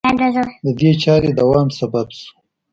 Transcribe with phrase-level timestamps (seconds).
[0.65, 2.29] د دې چارې دوام سبب شو